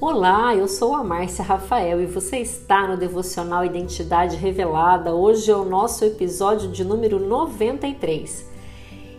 [0.00, 5.12] Olá, eu sou a Márcia Rafael e você está no Devocional Identidade Revelada.
[5.12, 8.48] Hoje é o nosso episódio de número 93.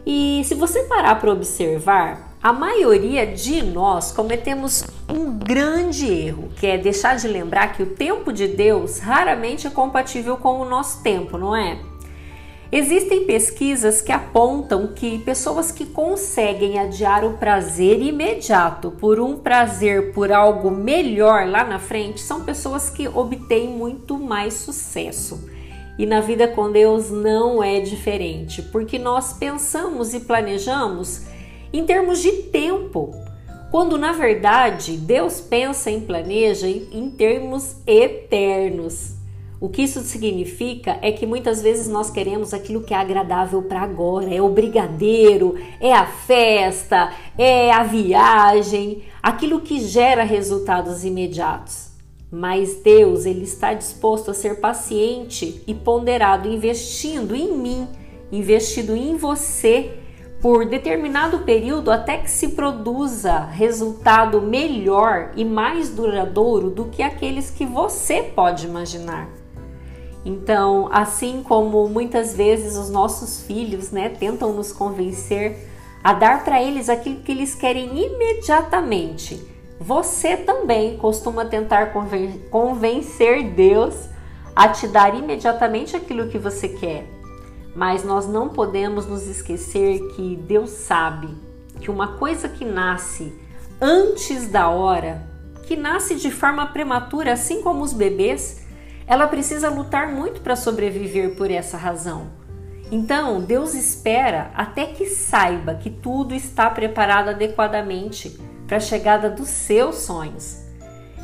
[0.04, 6.66] E se você parar para observar, a maioria de nós cometemos um grande erro, que
[6.66, 11.04] é deixar de lembrar que o tempo de Deus raramente é compatível com o nosso
[11.04, 11.77] tempo, não é?
[12.71, 20.13] Existem pesquisas que apontam que pessoas que conseguem adiar o prazer imediato por um prazer
[20.13, 25.49] por algo melhor lá na frente são pessoas que obtêm muito mais sucesso.
[25.99, 31.23] E na vida com Deus não é diferente, porque nós pensamos e planejamos
[31.73, 33.13] em termos de tempo,
[33.70, 39.20] quando na verdade Deus pensa e planeja em termos eternos.
[39.61, 43.81] O que isso significa é que muitas vezes nós queremos aquilo que é agradável para
[43.81, 51.91] agora, é o brigadeiro, é a festa, é a viagem, aquilo que gera resultados imediatos.
[52.31, 57.87] Mas Deus, ele está disposto a ser paciente e ponderado, investindo em mim,
[58.31, 59.91] investindo em você
[60.41, 67.51] por determinado período até que se produza resultado melhor e mais duradouro do que aqueles
[67.51, 69.41] que você pode imaginar.
[70.24, 75.68] Então, assim como muitas vezes os nossos filhos, né, tentam nos convencer
[76.03, 79.42] a dar para eles aquilo que eles querem imediatamente,
[79.80, 81.92] você também costuma tentar
[82.52, 83.96] convencer Deus
[84.56, 87.08] a te dar imediatamente aquilo que você quer.
[87.75, 91.30] Mas nós não podemos nos esquecer que Deus sabe
[91.80, 93.34] que uma coisa que nasce
[93.80, 95.28] antes da hora,
[95.64, 98.60] que nasce de forma prematura, assim como os bebês,
[99.12, 102.28] ela precisa lutar muito para sobreviver por essa razão.
[102.90, 109.50] Então, Deus espera até que saiba que tudo está preparado adequadamente para a chegada dos
[109.50, 110.62] seus sonhos.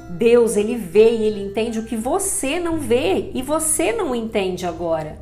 [0.09, 4.66] Deus, ele vê e ele entende o que você não vê e você não entende
[4.66, 5.17] agora.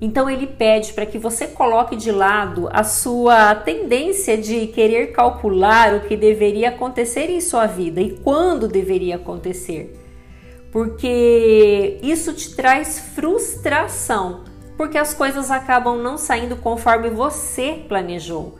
[0.00, 5.92] Então ele pede para que você coloque de lado a sua tendência de querer calcular
[5.96, 10.05] o que deveria acontecer em sua vida e quando deveria acontecer
[10.76, 14.44] porque isso te traz frustração,
[14.76, 18.58] porque as coisas acabam não saindo conforme você planejou.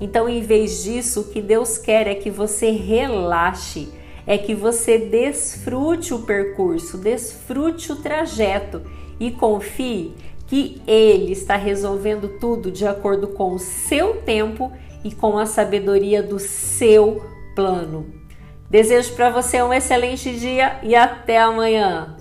[0.00, 3.88] Então, em vez disso, o que Deus quer é que você relaxe,
[4.28, 8.82] é que você desfrute o percurso, desfrute o trajeto
[9.18, 10.14] e confie
[10.46, 14.70] que Ele está resolvendo tudo de acordo com o seu tempo
[15.02, 18.25] e com a sabedoria do seu plano.
[18.68, 22.16] Desejo para você um excelente dia e até amanhã.